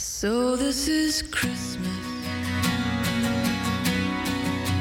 [0.00, 1.88] So this is Christmas.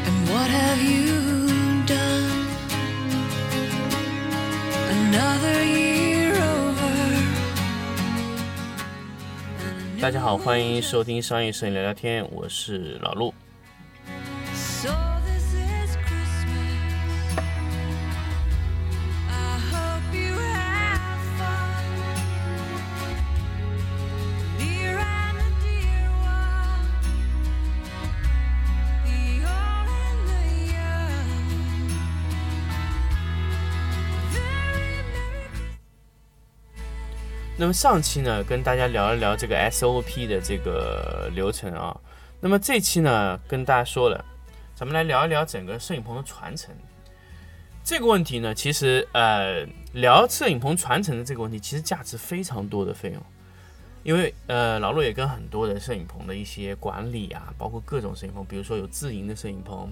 [0.06, 2.46] And what have you done?
[4.92, 6.92] Another year over.
[10.00, 13.34] 大家好，欢迎收听商业摄影聊聊天，我是老陆。
[37.68, 42.00] 那么上期呢，跟大家聊一聊这个 SOP 的这个流程啊。
[42.40, 44.24] 那么这期呢，跟大家说了，
[44.74, 46.74] 咱们来聊一聊整个摄影棚的传承
[47.84, 48.56] 这个问题呢。
[48.56, 53.22] 其实呃，聊摄影棚传承的这个问题，其实价值非常多的费用。
[54.02, 59.90] 因为呃，老陆也跟很多的摄影棚的一些管理啊，包括各种摄影棚，比如说有自营的摄影棚，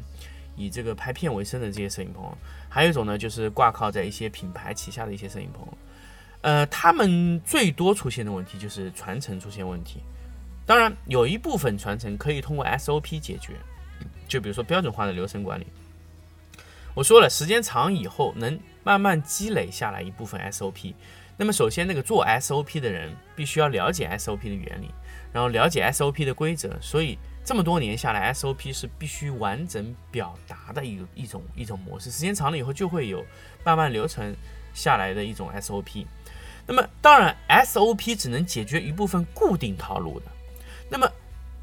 [0.56, 2.24] 以这个拍片为生的这些摄影棚，
[2.70, 5.68] 还有一种呢，就是挂靠在一些品牌旗下的一些摄影棚。
[6.46, 10.04] 呃，他们最多出现的问题就是传承出现问题。
[10.64, 13.54] 当然，有一部分传承可以通过 SOP 解决，
[14.28, 15.66] 就比如说标准化的流程管理。
[16.94, 20.94] 我说了，时间长以后能慢慢积累下来一部分 SOP。
[21.36, 24.92] 那么，首先那个做 SOP 的人必须要了解 SOP 的原理，
[25.34, 26.78] 然后了解 SOP 的规则。
[26.80, 32.12] 所以这么多年下来，SOP 是必须完整表达的一一种一种模式。
[32.12, 33.26] 时间长了以后，就会有
[33.64, 34.36] 慢慢流程
[34.76, 36.06] 下来的一种 SOP。
[36.68, 40.26] 那么当然，SOP 只能解决一部分固定套路的。
[40.90, 41.08] 那么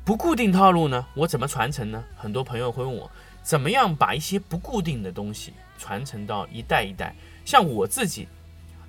[0.05, 1.07] 不固定套路呢？
[1.15, 2.05] 我怎么传承呢？
[2.17, 3.11] 很多朋友会问我，
[3.43, 7.15] 怎么样把一些不固定的东西传承到一代一代？
[7.45, 8.29] 像我自己，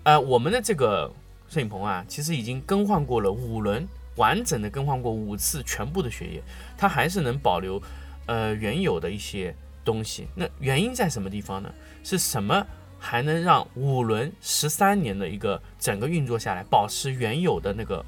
[0.03, 1.11] 呃，我们的这个
[1.50, 6.44] 摄影棚啊，其实已经更换过了五轮，完整的更换过五次全部的血液，
[6.77, 7.81] 它还是能保留
[8.27, 10.27] 呃原有的一些东西。
[10.36, 11.73] 那原因在什么地方呢？
[12.03, 12.65] 是什么？
[13.05, 18.03] 还能让五轮十三年的一个整个运作下来，保持原有的那个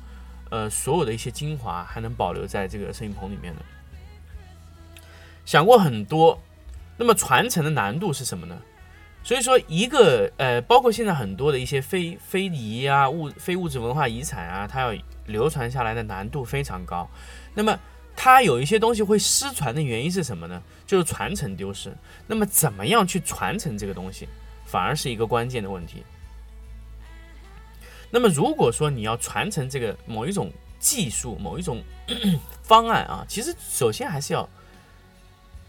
[0.49, 3.61] 呃所有的一些精华，还能保留在这个摄影棚里面呢？
[5.43, 6.41] 想过很多，
[6.95, 8.57] 那么传承的难度是什么呢？
[9.21, 14.95] 所以说，一个呃，包括现在很多的一些非非遗啊、物非物质文化遗产啊，它要
[15.25, 17.05] 流传下来的难度非常高。
[17.53, 17.77] 那么
[18.15, 20.63] 它有一些东西会失传的原因是什么呢？
[20.87, 21.93] 就是传承丢失。
[22.27, 24.29] 那么怎么样去传承这个东西？
[24.65, 26.03] 反而是一个关键的问题。
[28.11, 31.83] 那么，如果说你要传承这个某一种技术、某一种
[32.63, 34.47] 方案啊，其实首先还是要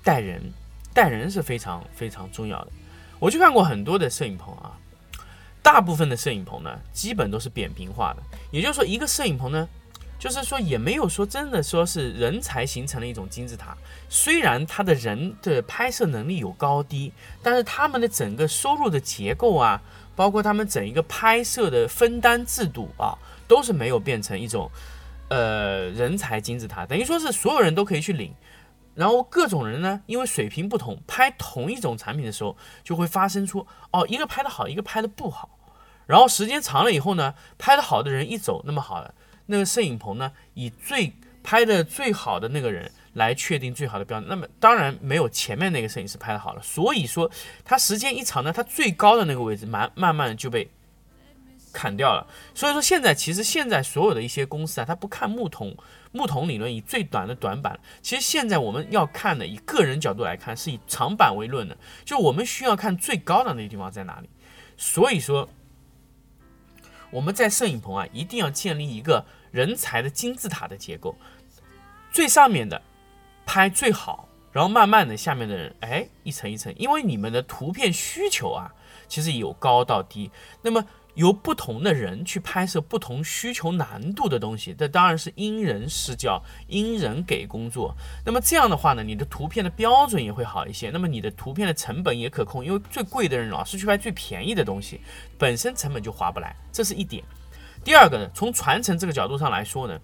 [0.03, 0.41] 带人，
[0.95, 2.73] 带人是非常非常重要的。
[3.19, 4.79] 我去看过很多的摄影棚啊，
[5.62, 8.23] 大部分的摄影棚呢，基本都是扁平化的。
[8.53, 9.69] 也就是说，一个摄影棚呢，
[10.19, 13.77] 就是说也没有说真的说是人才形成了一种金字塔。
[14.09, 17.12] 虽然他的人的拍摄能力有高低，
[17.43, 19.81] 但是他们的整个收入的结构啊，
[20.15, 24.71] 包括他们整一个拍摄的分担制度啊，都是没有变成一种
[25.28, 26.87] 呃人才金字塔。
[26.87, 28.32] 等于说是所有人都可以去领，
[28.94, 35.50] 然后各种人呢，因为水平不同，拍同一种产品的时候，就会发生出哦，一个拍的好，一个拍的不好。
[36.06, 39.12] 然后时间长了以后呢，拍的好的人一走，那么好了，
[39.47, 41.12] 那个摄影棚呢，以最
[41.43, 42.91] 拍的最好的那个人。
[43.17, 47.31] 来确定最好的标准，那么当然没有前面那个摄影师拍的好了，所以说
[47.65, 50.69] 他时间一长呢，他最高的那个位置慢慢慢就被
[51.73, 52.27] 砍掉了。
[52.55, 55.75] 所以说现在其实现在所有的一些公司啊，他不看木桶
[56.12, 57.81] 木桶理论，以最短的短板。
[58.03, 64.29] 其实现在我们要看的，以个人角度来看，是以长板为论的，就我们需要看最高的那个地方在哪里。
[64.77, 65.49] 所以说
[67.11, 71.15] 我们在摄影棚啊，一定要建立一个人才的金字塔的结构，
[72.11, 72.81] 最上面的。
[73.49, 78.69] 拍最好，然后慢慢的下面的人，哎，一层一层，因为你们的图片需求啊，
[79.06, 80.29] 其实有高到低，
[80.62, 87.94] 那么由不同的人去拍摄不同需求难度的东西，这当然是因人施教，因人给工作。
[88.25, 95.00] 那么这样的话呢，你的图片的标准也会好一些，那么你的图片的成本也可控，因为最贵的人老是去拍最便宜的东西，
[95.38, 97.23] 本身成本就划不来，这是一点。
[97.87, 99.97] 第二个呢，从传承这个角度上来说呢。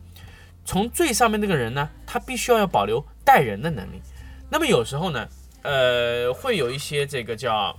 [0.65, 4.01] 从最上面那个人呢，他必须要要保留带人的能力。
[4.49, 5.29] 那么有时候呢，
[5.63, 7.77] 呃，会有一些这个叫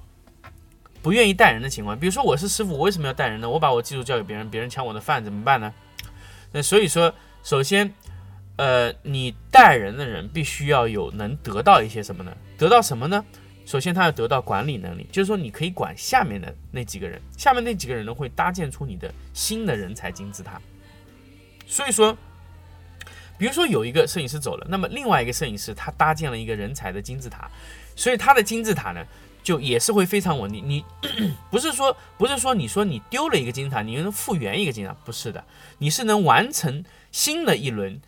[1.01, 1.97] 不愿意带人的情况。
[1.97, 3.49] 比如说我是师傅，我为什么要带人呢？
[3.49, 5.73] 我把我技术交给别人，别人抢我的饭怎么办呢？
[6.51, 7.93] 那所以说，首先，
[8.57, 12.35] 呃，你带人的人必须要有能得到一些什么呢？
[12.57, 13.23] 得到什么呢？
[13.65, 20.61] 首先他要得到管理能力，就是说你可以管下面的那几个人，下面那几个人呢会搭建出你的新的人才金字塔。
[21.67, 22.17] 所以说。
[23.35, 27.49] 比如说有一个摄影师走了，那么另外一个摄影师他搭建了一个人才的金字塔，
[27.95, 29.03] 所以他的金字塔呢
[29.41, 30.63] 就也是会非常稳定。
[30.65, 30.85] 你
[31.49, 34.95] 不是说不是说你说你丢了一个金字塔，你又能复原一个金字塔？
[35.03, 35.43] 不是的，
[35.79, 37.99] 你是能完成新的一轮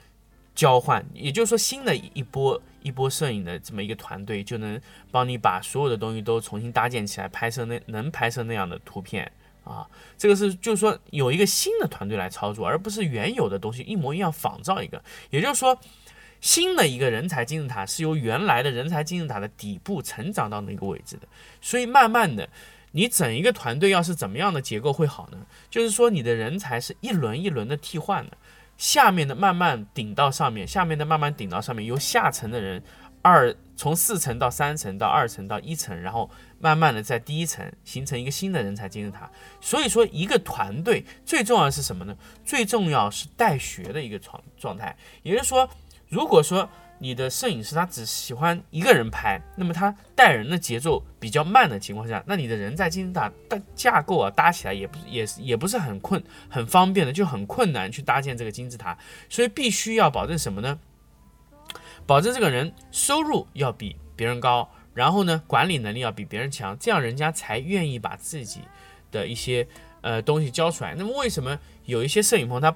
[0.54, 4.80] 交换，也就是说新的一波一波摄影的这么一个团队就能
[5.10, 9.32] 帮你把所有的东西都重新搭建起来，拍摄那能拍摄那样的图片。
[9.64, 15.04] 啊，这个是就是说有一个新的团队来操作，而不是原有的东西一模一样仿造一个。
[15.32, 15.76] 也就是说，
[16.40, 21.28] 新的一个人才金字塔是由原来的人才金字塔的底部成长到那个位置的。
[21.62, 22.48] 所以慢慢的，
[22.92, 25.40] 你整一个团队要是怎么样的结构会好呢？
[25.72, 28.38] 就是说你的人才是一轮一轮的替换的，
[28.78, 32.84] 下面的慢慢顶到上面，下面的慢慢顶到上面，由下层的人。
[33.22, 36.30] 二从四层到三层到二层到一层，然后
[36.60, 39.28] 慢慢的在第一层形成一个新的人才金字塔。
[39.60, 42.16] 所以说，一个团队最重要的是什么呢？
[42.46, 44.96] 最重要是带学的一个状状态。
[45.24, 45.68] 也就是说，
[46.08, 58.98] 如果说你的摄影师他只喜欢一个人拍，那么他带人的节奏比较慢的情况下，那你的人在金字塔的架构啊搭起来也不也也不是很困很方便的，就很困难去搭建这个金字塔。
[59.30, 60.80] 所以必须要保证什么呢？
[62.06, 68.62] 保证这个人收入要比别人高，然后呢，管理能力要比别人强，这样人家才愿意把自己
[69.12, 69.68] 的一些
[70.02, 70.96] 呃东西交出来。
[70.96, 72.76] 那么为什么有一些摄影棚他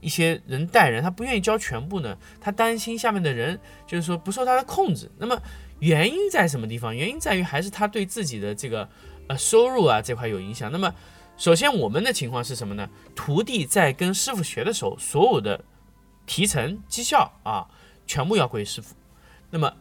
[0.00, 2.16] 一些人带人他不愿意交全部呢？
[2.40, 5.10] 他担心下面的人就是说不受他的控制。
[5.18, 5.40] 那么
[5.78, 6.96] 原因在什么地方？
[6.96, 8.88] 原因在于还是他对自己的这个
[9.28, 10.70] 呃收入啊这块有影响。
[10.72, 10.94] 那么
[11.36, 12.88] 首先我们的情况是什么呢？
[13.14, 15.64] 徒弟在跟师傅学的时候，所有的
[16.26, 17.66] 提成绩效啊。
[18.06, 18.96] 全部要归师傅，
[19.50, 19.72] 那么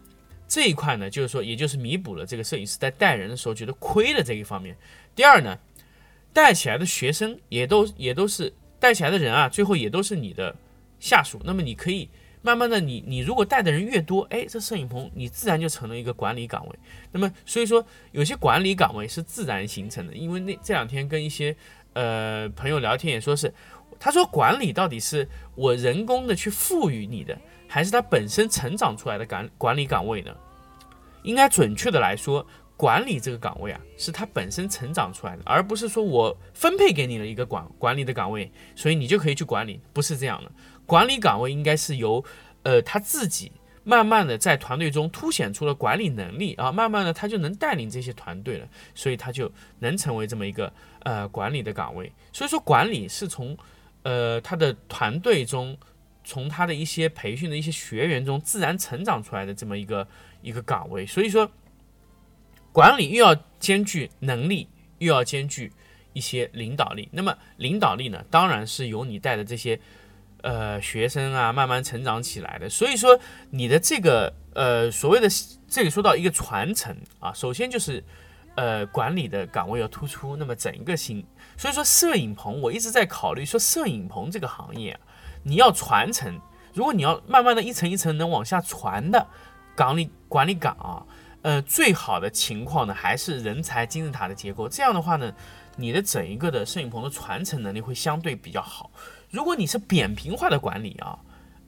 [0.47, 4.77] 这一块呢，就是说，也就是弥补了这个摄影师在带人的时候觉得亏的这一方面。
[5.15, 5.57] 第二呢，
[6.31, 10.55] 带起来的学生也都也都是带起来的人啊，最后也都是你的
[10.99, 11.39] 下属。
[11.43, 12.09] 那么你可以
[12.41, 16.75] 慢慢的，你你如果带的人越多，哎，这摄影棚你自然就成了一个管理岗位。
[17.11, 20.13] 那么所以说，有些管理岗位是自然形成的。
[20.13, 21.55] 因为那这两天跟一些
[21.93, 23.53] 呃朋友聊天也说是，
[23.99, 27.37] 他说管理到底是我人工的去赋予你的。
[27.71, 30.35] 还是它本身成长出来的岗管理岗位呢？
[31.21, 32.43] 应该准确的来说，
[32.79, 40.49] 管理这个岗位啊，是它本身成长出来的，而不是说我分配给你了一个管管理的岗位，所以你就可以去管理，不是这样的。
[40.85, 42.23] 管理岗位应该是由
[42.63, 43.51] 呃他自己
[43.83, 48.65] 慢慢的在团队中凸显出了管理能力啊，慢慢的他就能带领这些团队了，
[48.95, 50.71] 所以他就能成为这么一个
[51.03, 52.09] 呃管理的岗位。
[52.31, 53.57] 所以说管理是从
[54.03, 55.77] 呃他的团队中。
[56.21, 60.07] 从他的一些培训的一些学员中自然成长出来的这么一个
[60.43, 61.49] 一个岗位，所以说
[62.71, 64.67] 管理又要兼具能力，
[64.99, 65.71] 又要兼具
[66.13, 67.09] 一些领导力。
[67.11, 69.79] 那么领导力呢，当然是由你带的这些
[70.41, 72.69] 呃学生啊慢慢成长起来的。
[72.69, 73.19] 所以说
[73.49, 75.27] 你的这个呃所谓的
[75.67, 78.03] 这里说到一个传承啊，首先就是
[78.55, 80.35] 呃管理的岗位要突出。
[80.35, 81.25] 那么整一个新，
[81.57, 84.91] 所以说摄影棚我一直在考虑说摄影棚这个行业。
[84.91, 84.99] 啊
[85.41, 86.37] 你要传承，
[86.73, 89.25] 如果你要慢慢的一层一层能往下传的
[89.73, 90.99] 岗里管理岗啊，
[91.41, 94.67] 呃，最好的情况呢还是人才金字塔的结构。
[94.67, 95.33] 这样的话呢，
[95.77, 98.91] 你的整一个的摄影棚的传承能力会相对比较好。
[99.31, 101.17] 如果你是扁平化的管理啊，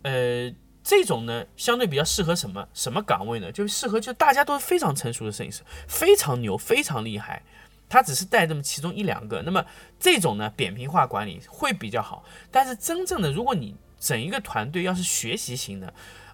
[0.02, 0.54] 呃，
[0.84, 3.52] 这种呢相对比较适合什么什么岗位呢？
[3.52, 7.42] 就适合就大家都是非常成熟的摄影师，非常牛，非常厉害。
[7.88, 9.66] 他只是带这么其中一两个，那么
[10.00, 12.24] 这种呢扁平化管理会比较好。
[12.50, 15.94] 但是真正的，如果你整一个团队要是学习型的，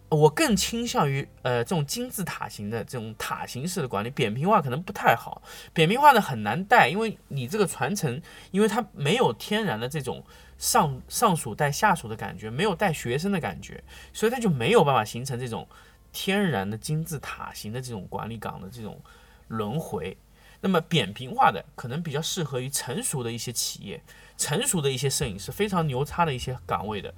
[0.09, 5.41] 我更倾向于呃这种金字塔型的这种塔形式的管理，扁平化可能不太好。
[5.73, 8.21] 扁平化呢很难带，因为你这个传承，
[8.51, 10.23] 因为它没有天然的这种
[10.57, 13.83] 上上属带下属的感觉，没有带学生的感觉，
[14.13, 15.67] 所以它就没有办法形成这种
[16.13, 19.01] 天然的金字塔型的这种管理岗的这种
[19.49, 20.17] 轮回。
[20.61, 24.01] 那么扁平化的可能比较适合于成熟的一些企业，
[24.37, 27.13] 成熟的一些摄影师非常牛叉的一些岗位的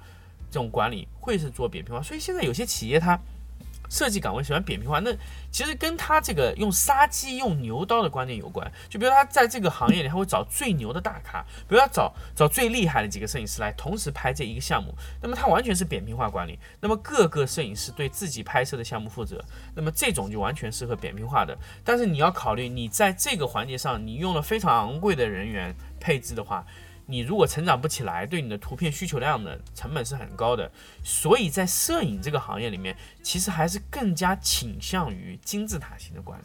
[0.50, 3.18] 这种管理会是做扁平化，所以现在有些企业它。
[3.92, 5.12] 设计岗位喜欢扁平化，那
[5.50, 8.64] 其实跟他这个用杀鸡用牛刀的观念有关。
[8.88, 14.94] 就比如他在这个行业里，他会找最牛的大咖，比如他找找最厉害的几个摄影师来同时拍这一个项目。
[15.20, 16.56] 那么他完全是扁平化管理。
[16.80, 19.44] 那么各个摄影师对自己拍摄的项目负责。
[19.74, 21.58] 那么这种就完全适合扁平化的。
[21.82, 26.64] 但是你要考虑，你在这个环节上，你用了非常昂贵的人员配置的话。
[27.10, 30.70] 你如果成长不起来，对你的图片需求量的成本是很高的，
[31.02, 36.44] 所以在摄影这个行业里面，其实还是更加倾向于金字塔型的管理。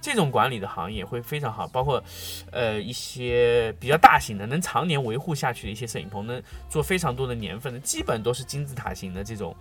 [0.00, 2.02] 这种管理的行业会非常好，包括
[2.52, 9.54] 呃一些比较大型的能常年维护下去的一些摄影棚，能做非常多的年份的，基本都是金字塔型的这种。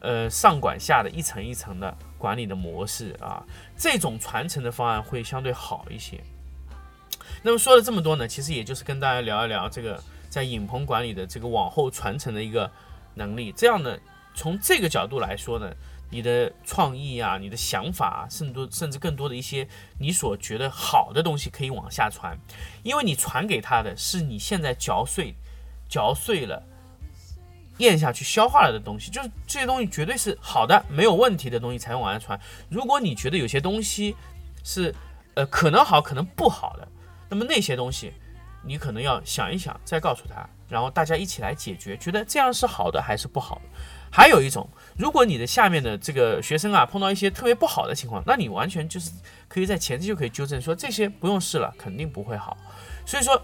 [0.00, 3.44] 呃，上管下的一层一层的管理的模式啊，
[3.76, 6.22] 这种传承的方案会相对好一些。
[7.42, 12.70] 那么说了这么多呢，其实也就是跟大家聊一聊这个在影棚管理的这个往后传承的一个
[13.14, 13.52] 能力。
[13.52, 13.96] 这样呢，
[14.34, 15.72] 从这个角度来说呢，
[16.10, 19.66] 你的创意啊，你的想法啊，甚至甚至更多的一些
[19.98, 22.38] 你所觉得好的东西可以往下传，
[22.82, 25.34] 因为你传给他的是你现在嚼碎、
[25.88, 26.62] 嚼碎了。
[27.78, 32.36] 咽下去消化了的东西，就是这些东西绝对是好的，没有问题的东西才会往下传。
[32.68, 34.16] 如果你觉得有些东西
[34.64, 34.92] 是
[35.34, 36.88] 呃可能好可能不好的，
[37.28, 38.12] 那么那些东西
[38.64, 43.62] 你可能要想一想，再告诉他，然后大家一起来解决，觉得这样是好的还是不好的。
[44.10, 49.10] 还有一种，如果你的下面的这个学生啊碰到一些特别不好的情况，那你完全就是
[49.48, 52.56] 可以在前期就可以纠正，说这些不用试了，肯定不会好。
[53.06, 53.40] 所以说。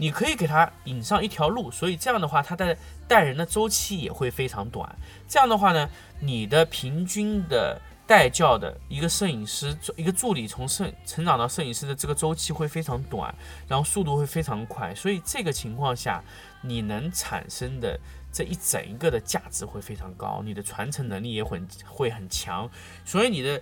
[0.00, 4.88] 你可以给他引上一条路，所以这样的话，他的带人的周期也会非常短。
[5.26, 13.32] 这样的话呢，你的平均的带教的一个摄影师、一个助理从摄成长到摄影师的这个周期会非常短，
[13.68, 14.92] 然后速度会非常快。
[14.94, 16.24] 所以这个情况下，
[16.62, 18.00] 你能产生的
[18.32, 22.68] 这一整一个的价值会非常高，你的传承能力也很会很强。
[23.04, 23.60] 所以你的。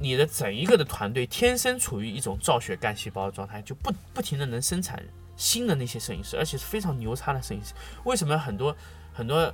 [0.00, 5.02] 你的整一个的团队天生处于一种造血干细胞的状态，就不不停的能生产
[5.34, 7.74] 新的那些摄影师，而且是非常牛叉的摄影师。
[8.04, 8.76] 为什么很多
[9.12, 9.52] 很多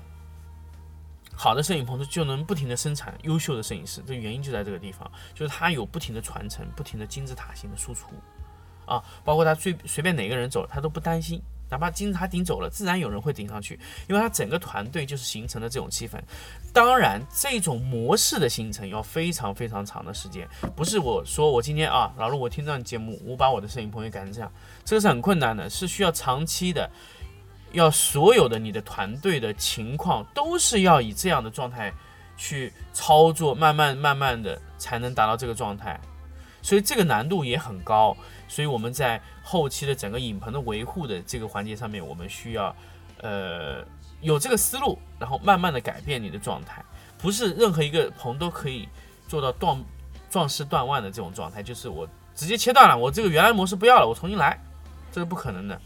[1.36, 4.02] 好的摄影棚就就能不停的生产优秀的摄影师？
[4.06, 8.08] 这原因就在这个地方，就是他有不停的传承，不停的金字塔型的输出
[8.86, 11.42] 啊，包括他随随便哪个人走，他都不担心。
[11.70, 16.20] 哪怕金字塔顶走了，自然有人会顶上去，因为他整个团队就是形成了这种气氛。
[16.72, 24.52] 当然，这种模式的形成要非常非常长的时间，不是我说我今天啊，老陆我听到你节目，我把我的摄影棚也改成这样，
[24.84, 26.88] 这个是很困难的，是需要长期的，
[27.74, 31.92] 要所有的你的团队的情况都是要以这样的状态
[32.36, 36.00] 去操作，慢慢慢慢的才能达到这个状态，
[36.62, 38.16] 所以这个难度也很高。
[38.48, 42.74] 所以我们在后期的整个影棚的维护的这个环节上面，我们需要，
[43.20, 43.84] 呃，
[44.20, 46.84] 有这个思路，然后慢慢的改变你的状态，
[47.18, 48.88] 不是任何一个棚都可以
[49.26, 49.84] 做到断
[50.30, 54.60] 壮士断腕的这种状态，就是我直接切断了，我这个原来模式不要了，我重新来，
[55.10, 55.80] 这是不可能的，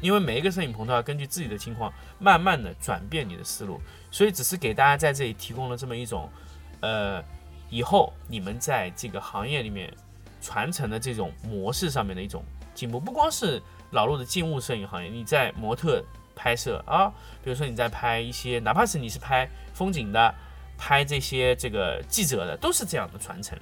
[0.00, 6.30] 因为每一个摄影棚都要根据自己的情况，慢慢的转变你的思路，所以只是给大家在这里提供了这么一种，
[6.80, 7.22] 呃，
[7.70, 9.92] 以后你们在这个行业里面。
[10.40, 16.00] 传承的这种模式上面的一种进步，不光是老陆的静物摄影行业，你在模特
[16.36, 17.12] 拍摄啊，
[17.42, 20.32] 比如说你在拍一些，哪怕是你是拍风景的，
[20.78, 23.58] 拍这些这个记者的，都是这样的传承。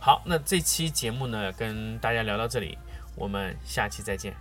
[0.00, 2.78] 好，那这期节目呢，跟大家聊到这里，
[3.14, 4.34] 我们下期再见。